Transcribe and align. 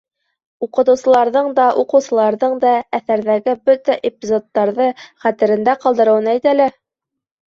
Уҡытыусыларҙың 0.67 1.49
да, 1.57 1.65
уҡыусыларҙың 1.81 2.55
да 2.63 2.71
әҫәрҙәге 2.99 3.53
бөтә 3.71 3.97
эпизодтарҙы 4.09 4.87
хәтерендә 5.27 5.77
ҡалдырыуын 5.85 6.31
әйт 6.33 6.49
әле! 6.53 6.67